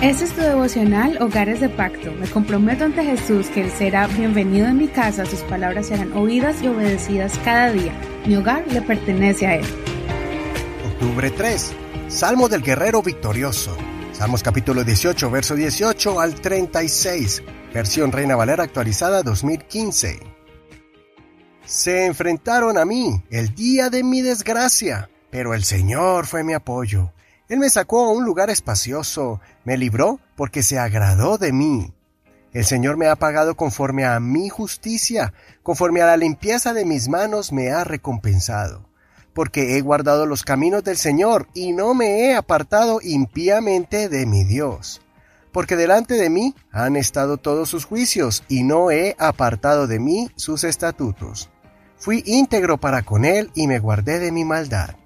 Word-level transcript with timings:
Este 0.00 0.26
es 0.26 0.32
tu 0.32 0.42
devocional 0.42 1.20
Hogares 1.20 1.58
de 1.58 1.68
Pacto. 1.68 2.12
Me 2.12 2.30
comprometo 2.30 2.84
ante 2.84 3.02
Jesús 3.04 3.48
que 3.48 3.62
Él 3.62 3.70
será 3.72 4.06
bienvenido 4.06 4.68
en 4.68 4.78
mi 4.78 4.86
casa, 4.86 5.26
sus 5.26 5.40
palabras 5.40 5.88
serán 5.88 6.12
oídas 6.12 6.62
y 6.62 6.68
obedecidas 6.68 7.36
cada 7.44 7.72
día. 7.72 7.92
Mi 8.24 8.36
hogar 8.36 8.64
le 8.68 8.80
pertenece 8.80 9.48
a 9.48 9.56
Él. 9.56 9.64
Octubre 10.92 11.32
3. 11.32 11.72
Salmo 12.06 12.48
del 12.48 12.62
Guerrero 12.62 13.02
Victorioso. 13.02 13.76
Salmos 14.12 14.44
capítulo 14.44 14.84
18, 14.84 15.32
verso 15.32 15.56
18 15.56 16.20
al 16.20 16.36
36. 16.36 17.42
Versión 17.74 18.12
Reina 18.12 18.36
Valera 18.36 18.62
actualizada 18.62 19.24
2015. 19.24 20.20
Se 21.64 22.06
enfrentaron 22.06 22.78
a 22.78 22.84
mí 22.84 23.20
el 23.30 23.52
día 23.52 23.90
de 23.90 24.04
mi 24.04 24.22
desgracia, 24.22 25.10
pero 25.30 25.54
el 25.54 25.64
Señor 25.64 26.26
fue 26.26 26.44
mi 26.44 26.54
apoyo. 26.54 27.10
Él 27.48 27.58
me 27.58 27.70
sacó 27.70 28.04
a 28.04 28.12
un 28.12 28.24
lugar 28.24 28.50
espacioso, 28.50 29.40
me 29.64 29.78
libró 29.78 30.20
porque 30.36 30.62
se 30.62 30.78
agradó 30.78 31.38
de 31.38 31.52
mí. 31.52 31.94
El 32.52 32.66
Señor 32.66 32.98
me 32.98 33.08
ha 33.08 33.16
pagado 33.16 33.56
conforme 33.56 34.04
a 34.04 34.20
mi 34.20 34.50
justicia, 34.50 35.32
conforme 35.62 36.02
a 36.02 36.06
la 36.06 36.18
limpieza 36.18 36.74
de 36.74 36.84
mis 36.84 37.08
manos 37.08 37.52
me 37.52 37.70
ha 37.70 37.84
recompensado. 37.84 38.86
Porque 39.32 39.76
he 39.76 39.80
guardado 39.80 40.26
los 40.26 40.42
caminos 40.42 40.84
del 40.84 40.98
Señor 40.98 41.48
y 41.54 41.72
no 41.72 41.94
me 41.94 42.20
he 42.20 42.34
apartado 42.34 43.00
impíamente 43.02 44.10
de 44.10 44.26
mi 44.26 44.44
Dios. 44.44 45.00
Porque 45.50 45.76
delante 45.76 46.14
de 46.14 46.28
mí 46.28 46.54
han 46.70 46.96
estado 46.96 47.38
todos 47.38 47.70
sus 47.70 47.86
juicios 47.86 48.44
y 48.48 48.62
no 48.62 48.90
he 48.90 49.16
apartado 49.18 49.86
de 49.86 50.00
mí 50.00 50.30
sus 50.36 50.64
estatutos. 50.64 51.48
Fui 51.96 52.22
íntegro 52.26 52.78
para 52.78 53.02
con 53.02 53.24
él 53.24 53.50
y 53.54 53.68
me 53.68 53.78
guardé 53.78 54.18
de 54.18 54.32
mi 54.32 54.44
maldad. 54.44 54.96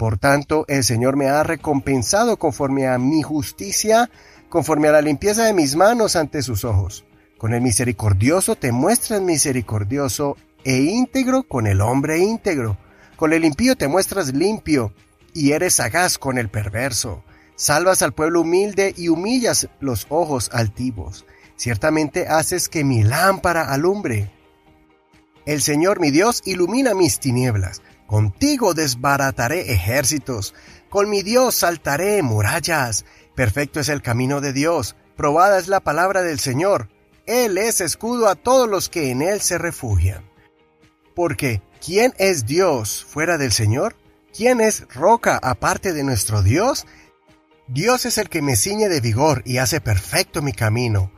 Por 0.00 0.16
tanto, 0.16 0.64
el 0.66 0.82
Señor 0.82 1.18
me 1.18 1.28
ha 1.28 1.42
recompensado 1.42 2.38
conforme 2.38 2.88
a 2.88 2.96
mi 2.96 3.20
justicia, 3.20 4.08
conforme 4.48 4.88
a 4.88 4.92
la 4.92 5.02
limpieza 5.02 5.44
de 5.44 5.52
mis 5.52 5.76
manos 5.76 6.16
ante 6.16 6.40
sus 6.40 6.64
ojos. 6.64 7.04
Con 7.36 7.52
el 7.52 7.60
misericordioso 7.60 8.56
te 8.56 8.72
muestras 8.72 9.20
misericordioso 9.20 10.38
e 10.64 10.78
íntegro 10.78 11.42
con 11.42 11.66
el 11.66 11.82
hombre 11.82 12.16
íntegro. 12.16 12.78
Con 13.16 13.34
el 13.34 13.44
impío 13.44 13.76
te 13.76 13.88
muestras 13.88 14.32
limpio 14.32 14.94
y 15.34 15.52
eres 15.52 15.74
sagaz 15.74 16.16
con 16.16 16.38
el 16.38 16.48
perverso. 16.48 17.22
Salvas 17.54 18.00
al 18.00 18.14
pueblo 18.14 18.40
humilde 18.40 18.94
y 18.96 19.08
humillas 19.08 19.68
los 19.80 20.06
ojos 20.08 20.48
altivos. 20.54 21.26
Ciertamente 21.56 22.26
haces 22.26 22.70
que 22.70 22.84
mi 22.84 23.02
lámpara 23.02 23.70
alumbre. 23.70 24.30
El 25.44 25.60
Señor 25.60 26.00
mi 26.00 26.10
Dios 26.10 26.40
ilumina 26.46 26.94
mis 26.94 27.20
tinieblas. 27.20 27.82
Contigo 28.10 28.74
desbarataré 28.74 29.72
ejércitos. 29.72 30.52
Con 30.88 31.08
mi 31.08 31.22
Dios 31.22 31.54
saltaré 31.54 32.20
murallas. 32.22 33.04
Perfecto 33.36 33.78
es 33.78 33.88
el 33.88 34.02
camino 34.02 34.40
de 34.40 34.52
Dios. 34.52 34.96
Probada 35.16 35.60
es 35.60 35.68
la 35.68 35.78
palabra 35.78 36.22
del 36.22 36.40
Señor. 36.40 36.88
Él 37.26 37.56
es 37.56 37.80
escudo 37.80 38.26
a 38.26 38.34
todos 38.34 38.68
los 38.68 38.88
que 38.88 39.12
en 39.12 39.22
Él 39.22 39.40
se 39.40 39.58
refugian. 39.58 40.28
Porque, 41.14 41.62
¿quién 41.80 42.12
es 42.18 42.46
Dios 42.46 43.06
fuera 43.08 43.38
del 43.38 43.52
Señor? 43.52 43.94
¿Quién 44.36 44.60
es 44.60 44.92
roca 44.92 45.38
aparte 45.40 45.92
de 45.92 46.02
nuestro 46.02 46.42
Dios? 46.42 46.88
Dios 47.68 48.06
es 48.06 48.18
el 48.18 48.28
que 48.28 48.42
me 48.42 48.56
ciñe 48.56 48.88
de 48.88 49.00
vigor 49.00 49.42
y 49.46 49.58
hace 49.58 49.80
perfecto 49.80 50.42
mi 50.42 50.52
camino. 50.52 51.12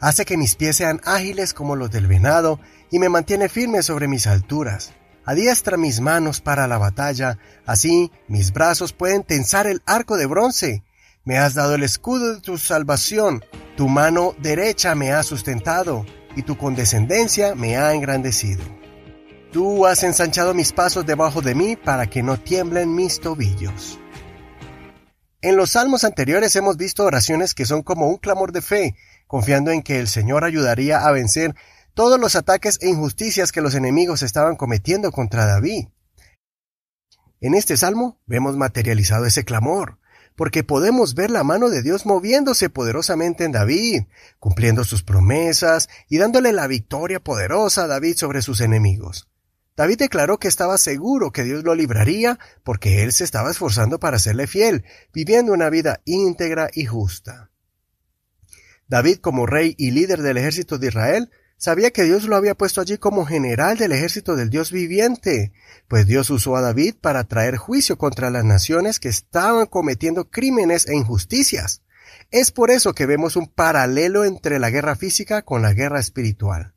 Hace 0.00 0.24
que 0.24 0.38
mis 0.38 0.54
pies 0.54 0.76
sean 0.76 1.02
ágiles 1.04 1.52
como 1.52 1.76
los 1.76 1.90
del 1.90 2.06
venado 2.06 2.58
y 2.90 3.00
me 3.00 3.10
mantiene 3.10 3.50
firme 3.50 3.82
sobre 3.82 4.08
mis 4.08 4.26
alturas. 4.26 4.94
Adiestra 5.28 5.76
mis 5.76 6.00
manos 6.00 6.40
para 6.40 6.66
la 6.66 6.78
batalla, 6.78 7.36
así 7.66 8.10
mis 8.28 8.50
brazos 8.54 8.94
pueden 8.94 9.24
tensar 9.24 9.66
el 9.66 9.82
arco 9.84 10.16
de 10.16 10.24
bronce. 10.24 10.84
Me 11.22 11.36
has 11.36 11.52
dado 11.52 11.74
el 11.74 11.82
escudo 11.82 12.32
de 12.32 12.40
tu 12.40 12.56
salvación, 12.56 13.44
tu 13.76 13.88
mano 13.88 14.34
derecha 14.38 14.94
me 14.94 15.12
ha 15.12 15.22
sustentado, 15.22 16.06
y 16.34 16.44
tu 16.44 16.56
condescendencia 16.56 17.54
me 17.54 17.76
ha 17.76 17.92
engrandecido. 17.92 18.64
Tú 19.52 19.84
has 19.84 20.02
ensanchado 20.02 20.54
mis 20.54 20.72
pasos 20.72 21.04
debajo 21.04 21.42
de 21.42 21.54
mí 21.54 21.76
para 21.76 22.06
que 22.06 22.22
no 22.22 22.40
tiemblen 22.40 22.94
mis 22.94 23.20
tobillos. 23.20 24.00
En 25.42 25.58
los 25.58 25.72
salmos 25.72 26.04
anteriores 26.04 26.56
hemos 26.56 26.78
visto 26.78 27.04
oraciones 27.04 27.54
que 27.54 27.66
son 27.66 27.82
como 27.82 28.08
un 28.08 28.16
clamor 28.16 28.50
de 28.50 28.62
fe, 28.62 28.96
confiando 29.26 29.72
en 29.72 29.82
que 29.82 30.00
el 30.00 30.08
Señor 30.08 30.44
ayudaría 30.44 31.06
a 31.06 31.12
vencer 31.12 31.54
todos 31.98 32.20
los 32.20 32.36
ataques 32.36 32.78
e 32.80 32.88
injusticias 32.88 33.50
que 33.50 33.60
los 33.60 33.74
enemigos 33.74 34.22
estaban 34.22 34.54
cometiendo 34.54 35.10
contra 35.10 35.46
David. 35.46 35.88
En 37.40 37.54
este 37.54 37.76
salmo 37.76 38.20
vemos 38.24 38.56
materializado 38.56 39.26
ese 39.26 39.44
clamor, 39.44 39.98
porque 40.36 40.62
podemos 40.62 41.16
ver 41.16 41.32
la 41.32 41.42
mano 41.42 41.70
de 41.70 41.82
Dios 41.82 42.06
moviéndose 42.06 42.70
poderosamente 42.70 43.42
en 43.42 43.50
David, 43.50 44.02
cumpliendo 44.38 44.84
sus 44.84 45.02
promesas 45.02 45.88
y 46.08 46.18
dándole 46.18 46.52
la 46.52 46.68
victoria 46.68 47.18
poderosa 47.18 47.82
a 47.82 47.86
David 47.88 48.14
sobre 48.14 48.42
sus 48.42 48.60
enemigos. 48.60 49.28
David 49.76 49.98
declaró 49.98 50.38
que 50.38 50.46
estaba 50.46 50.78
seguro 50.78 51.32
que 51.32 51.42
Dios 51.42 51.64
lo 51.64 51.74
libraría 51.74 52.38
porque 52.62 53.02
él 53.02 53.10
se 53.10 53.24
estaba 53.24 53.50
esforzando 53.50 53.98
para 53.98 54.20
serle 54.20 54.46
fiel, 54.46 54.84
viviendo 55.12 55.52
una 55.52 55.68
vida 55.68 56.00
íntegra 56.04 56.70
y 56.72 56.84
justa. 56.86 57.50
David, 58.86 59.18
como 59.18 59.46
rey 59.46 59.74
y 59.76 59.90
líder 59.90 60.22
del 60.22 60.36
ejército 60.36 60.78
de 60.78 60.86
Israel, 60.86 61.32
Sabía 61.60 61.90
que 61.90 62.04
Dios 62.04 62.22
lo 62.22 62.36
había 62.36 62.54
puesto 62.54 62.80
allí 62.80 62.98
como 62.98 63.26
general 63.26 63.78
del 63.78 63.90
ejército 63.90 64.36
del 64.36 64.48
Dios 64.48 64.70
viviente, 64.70 65.52
pues 65.88 66.06
Dios 66.06 66.30
usó 66.30 66.54
a 66.54 66.60
David 66.60 66.94
para 67.00 67.24
traer 67.24 67.56
juicio 67.56 67.98
contra 67.98 68.30
las 68.30 68.44
naciones 68.44 69.00
que 69.00 69.08
estaban 69.08 69.66
cometiendo 69.66 70.30
crímenes 70.30 70.86
e 70.86 70.94
injusticias. 70.94 71.82
Es 72.30 72.52
por 72.52 72.70
eso 72.70 72.94
que 72.94 73.06
vemos 73.06 73.34
un 73.34 73.48
paralelo 73.48 74.24
entre 74.24 74.60
la 74.60 74.70
guerra 74.70 74.94
física 74.94 75.42
con 75.42 75.60
la 75.60 75.74
guerra 75.74 75.98
espiritual. 75.98 76.74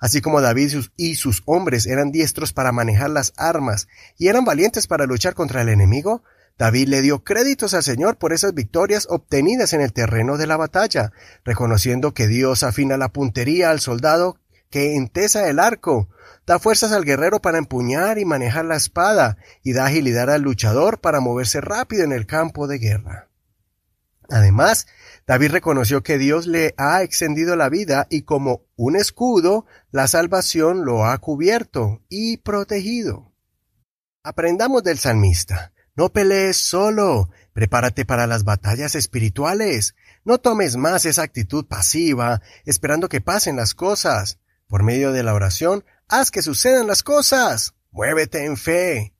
Así 0.00 0.20
como 0.20 0.40
David 0.40 0.74
y 0.96 1.14
sus 1.14 1.44
hombres 1.46 1.86
eran 1.86 2.10
diestros 2.10 2.52
para 2.52 2.72
manejar 2.72 3.10
las 3.10 3.32
armas 3.36 3.86
y 4.18 4.26
eran 4.26 4.44
valientes 4.44 4.88
para 4.88 5.06
luchar 5.06 5.34
contra 5.34 5.62
el 5.62 5.68
enemigo, 5.68 6.24
David 6.58 6.88
le 6.88 7.02
dio 7.02 7.22
créditos 7.22 7.74
al 7.74 7.82
Señor 7.82 8.16
por 8.16 8.32
esas 8.32 8.54
victorias 8.54 9.06
obtenidas 9.10 9.74
en 9.74 9.82
el 9.82 9.92
terreno 9.92 10.38
de 10.38 10.46
la 10.46 10.56
batalla, 10.56 11.12
reconociendo 11.44 12.14
que 12.14 12.26
Dios 12.26 12.62
afina 12.62 12.96
la 12.96 13.10
puntería 13.10 13.70
al 13.70 13.80
soldado 13.80 14.38
que 14.70 14.96
entesa 14.96 15.48
el 15.48 15.58
arco, 15.58 16.08
da 16.46 16.58
fuerzas 16.58 16.92
al 16.92 17.04
guerrero 17.04 17.40
para 17.40 17.58
empuñar 17.58 18.18
y 18.18 18.24
manejar 18.24 18.64
la 18.64 18.76
espada, 18.76 19.36
y 19.62 19.74
da 19.74 19.86
agilidad 19.86 20.30
al 20.30 20.42
luchador 20.42 21.00
para 21.00 21.20
moverse 21.20 21.60
rápido 21.60 22.04
en 22.04 22.12
el 22.12 22.26
campo 22.26 22.66
de 22.66 22.78
guerra. 22.78 23.28
Además, 24.28 24.86
David 25.26 25.52
reconoció 25.52 26.02
que 26.02 26.18
Dios 26.18 26.46
le 26.46 26.74
ha 26.78 27.02
extendido 27.02 27.54
la 27.54 27.68
vida 27.68 28.06
y 28.10 28.22
como 28.22 28.62
un 28.74 28.96
escudo, 28.96 29.66
la 29.90 30.08
salvación 30.08 30.84
lo 30.84 31.04
ha 31.04 31.16
cubierto 31.18 32.02
y 32.08 32.38
protegido. 32.38 33.32
Aprendamos 34.24 34.82
del 34.82 34.98
salmista. 34.98 35.72
No 35.96 36.10
pelees 36.10 36.58
solo. 36.58 37.30
Prepárate 37.54 38.04
para 38.04 38.26
las 38.26 38.44
batallas 38.44 38.94
espirituales. 38.94 39.96
No 40.24 40.38
tomes 40.38 40.76
más 40.76 41.06
esa 41.06 41.22
actitud 41.22 41.64
pasiva, 41.64 42.42
esperando 42.66 43.08
que 43.08 43.22
pasen 43.22 43.56
las 43.56 43.74
cosas. 43.74 44.38
Por 44.68 44.82
medio 44.82 45.12
de 45.12 45.22
la 45.22 45.32
oración, 45.32 45.84
haz 46.08 46.30
que 46.30 46.42
sucedan 46.42 46.86
las 46.86 47.02
cosas. 47.02 47.74
Muévete 47.90 48.44
en 48.44 48.58
fe. 48.58 49.14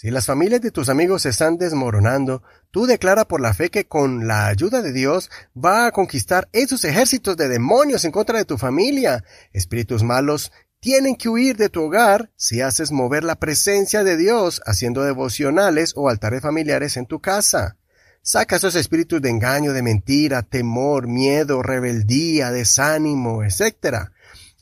Si 0.00 0.12
las 0.12 0.26
familias 0.26 0.60
de 0.60 0.70
tus 0.70 0.88
amigos 0.88 1.22
se 1.22 1.30
están 1.30 1.58
desmoronando, 1.58 2.44
tú 2.70 2.86
declara 2.86 3.26
por 3.26 3.40
la 3.40 3.52
fe 3.52 3.68
que 3.68 3.88
con 3.88 4.28
la 4.28 4.46
ayuda 4.46 4.80
de 4.80 4.92
Dios 4.92 5.28
va 5.56 5.86
a 5.86 5.90
conquistar 5.90 6.48
esos 6.52 6.84
ejércitos 6.84 7.36
de 7.36 7.48
demonios 7.48 8.04
en 8.04 8.12
contra 8.12 8.38
de 8.38 8.44
tu 8.44 8.58
familia, 8.58 9.24
espíritus 9.52 10.04
malos 10.04 10.52
tienen 10.80 11.16
que 11.16 11.28
huir 11.28 11.56
de 11.56 11.68
tu 11.68 11.82
hogar 11.82 12.30
si 12.36 12.60
haces 12.60 12.92
mover 12.92 13.24
la 13.24 13.36
presencia 13.36 14.04
de 14.04 14.16
Dios 14.16 14.62
haciendo 14.64 15.02
devocionales 15.02 15.92
o 15.96 16.08
altares 16.08 16.42
familiares 16.42 16.96
en 16.96 17.06
tu 17.06 17.20
casa. 17.20 17.76
Saca 18.22 18.56
esos 18.56 18.74
espíritus 18.74 19.20
de 19.22 19.30
engaño, 19.30 19.72
de 19.72 19.82
mentira, 19.82 20.42
temor, 20.42 21.08
miedo, 21.08 21.62
rebeldía, 21.62 22.50
desánimo, 22.52 23.42
etc. 23.42 24.10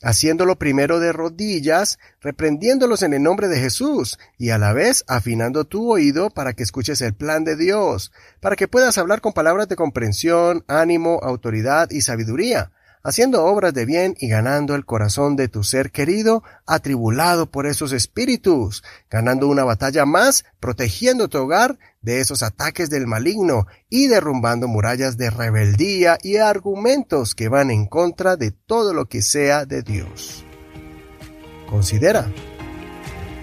Haciéndolo 0.01 0.57
primero 0.57 0.99
de 0.99 1.11
rodillas, 1.11 1.99
reprendiéndolos 2.21 3.03
en 3.03 3.13
el 3.13 3.21
nombre 3.21 3.47
de 3.47 3.59
Jesús 3.59 4.17
y 4.37 4.51
a 4.51 4.57
la 4.57 4.73
vez 4.73 5.03
afinando 5.07 5.65
tu 5.65 5.91
oído 5.91 6.29
para 6.29 6.53
que 6.53 6.63
escuches 6.63 7.01
el 7.01 7.13
plan 7.13 7.43
de 7.43 7.55
Dios, 7.55 8.11
para 8.39 8.55
que 8.55 8.67
puedas 8.67 8.97
hablar 8.97 9.21
con 9.21 9.33
palabras 9.33 9.67
de 9.67 9.75
comprensión, 9.75 10.63
ánimo, 10.67 11.19
autoridad 11.21 11.89
y 11.91 12.01
sabiduría 12.01 12.71
haciendo 13.07 13.45
obras 13.45 13.73
de 13.73 13.85
bien 13.85 14.15
y 14.19 14.27
ganando 14.27 14.75
el 14.75 14.83
corazón 14.83 15.37
de 15.37 15.47
tu 15.47 15.63
ser 15.63 15.91
querido, 15.91 16.43
atribulado 16.65 17.49
por 17.49 17.65
esos 17.65 17.93
espíritus, 17.93 18.83
ganando 19.09 19.47
una 19.47 19.63
batalla 19.63 20.05
más, 20.05 20.43
protegiendo 20.59 21.29
tu 21.29 21.37
hogar 21.37 21.79
de 22.01 22.19
esos 22.19 22.43
ataques 22.43 22.89
del 22.89 23.07
maligno 23.07 23.65
y 23.89 24.07
derrumbando 24.07 24.67
murallas 24.67 25.15
de 25.15 25.29
rebeldía 25.29 26.17
y 26.21 26.35
argumentos 26.35 27.33
que 27.33 27.47
van 27.47 27.71
en 27.71 27.85
contra 27.85 28.35
de 28.35 28.51
todo 28.51 28.93
lo 28.93 29.05
que 29.05 29.21
sea 29.21 29.65
de 29.65 29.83
Dios. 29.83 30.43
Considera. 31.69 32.29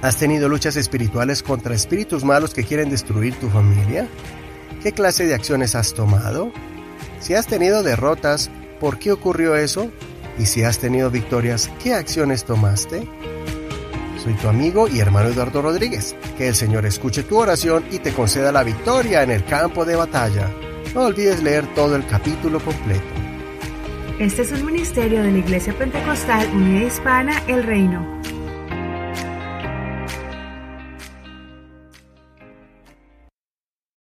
¿Has 0.03 0.19
tenido 0.19 0.51
luchas 0.51 0.77
espirituales 0.77 1.43
contra 1.43 1.75
espíritus 1.75 2.23
malos 2.23 2.53
que 2.53 2.65
quieren 2.65 2.91
destruir 2.91 3.35
tu 3.41 3.49
familia? 3.49 4.09
¿Qué 4.83 4.93
clase 4.93 5.25
de 5.25 5.35
acciones 5.35 5.75
has 5.75 5.95
tomado? 5.95 6.53
Si 7.21 7.33
has 7.33 7.47
tenido 7.47 7.83
derrotas, 7.83 8.51
¿por 8.81 8.99
qué 8.99 9.13
ocurrió 9.13 9.57
eso? 9.57 9.91
Y 10.39 10.47
si 10.47 10.63
has 10.63 10.79
tenido 10.79 11.11
victorias, 11.11 11.71
¿qué 11.83 11.95
acciones 11.95 12.45
tomaste? 12.45 13.07
Soy 14.23 14.35
tu 14.35 14.49
amigo 14.49 14.89
y 14.89 15.01
hermano 15.01 15.29
Eduardo 15.29 15.61
Rodríguez. 15.63 16.17
Que 16.39 16.49
el 16.49 16.55
Señor 16.55 16.87
escuche 16.87 17.23
tu 17.23 17.39
oración 17.39 17.85
y 17.91 17.99
te 17.99 18.13
conceda 18.13 18.53
la 18.53 18.65
victoria 18.65 19.23
en 19.23 19.31
el 19.31 19.45
campo 19.45 19.85
de 19.85 19.97
batalla. 19.97 20.51
No 20.95 21.03
olvides 21.03 21.43
leer 21.43 21.67
todo 21.75 21.95
el 21.95 22.07
capítulo 22.07 22.59
completo. 22.61 23.05
Este 24.19 24.43
es 24.43 24.53
un 24.53 24.65
ministerio 24.65 25.23
de 25.23 25.33
la 25.33 25.39
Iglesia 25.39 25.77
Pentecostal 25.77 26.49
Unida 26.55 26.87
Hispana 26.87 27.43
El 27.49 27.65
Reino. 27.65 28.23